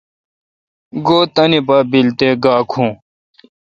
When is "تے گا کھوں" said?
2.17-2.91